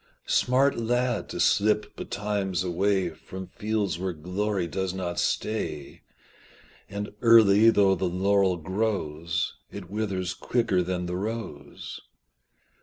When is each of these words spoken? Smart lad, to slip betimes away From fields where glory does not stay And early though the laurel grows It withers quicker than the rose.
Smart 0.25 0.79
lad, 0.79 1.29
to 1.29 1.39
slip 1.39 1.95
betimes 1.95 2.63
away 2.63 3.11
From 3.11 3.45
fields 3.45 3.99
where 3.99 4.13
glory 4.13 4.65
does 4.65 4.95
not 4.95 5.19
stay 5.19 6.01
And 6.89 7.13
early 7.21 7.69
though 7.69 7.93
the 7.93 8.09
laurel 8.09 8.57
grows 8.57 9.53
It 9.69 9.91
withers 9.91 10.33
quicker 10.33 10.81
than 10.81 11.05
the 11.05 11.15
rose. 11.17 12.01